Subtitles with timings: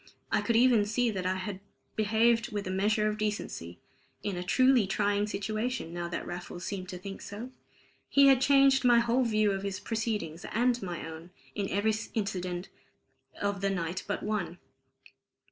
[0.31, 1.59] I could even see that I had
[1.95, 3.77] behaved with a measure of decency,
[4.23, 7.51] in a truly trying situation, now that Raffles seemed to think so.
[8.09, 12.67] He had changed my whole view of his proceedings and my own, in every incident
[13.39, 14.57] of the night but one.